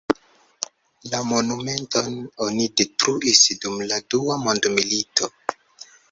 La 1.09 1.17
monumenton 1.31 2.15
oni 2.45 2.65
detruis 2.81 3.41
dum 3.65 3.75
la 3.91 3.99
dua 4.15 4.39
mondmilito. 4.47 5.29